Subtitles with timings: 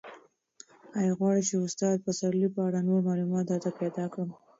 [0.99, 4.29] ایا غواړې چې د استاد پسرلي په اړه نور معلومات درته پیدا کړم؟